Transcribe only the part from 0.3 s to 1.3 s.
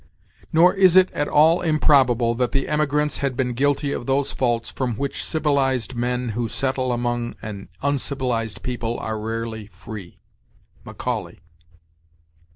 "'Nor is it at